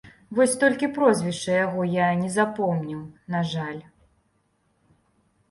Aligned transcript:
Вось 0.37 0.53
толькі 0.61 0.87
прозвішча 0.95 1.53
яго 1.65 1.81
я 1.91 2.07
не 2.23 2.29
запомніў, 2.37 3.01
на 3.35 3.43
жаль. 3.53 3.79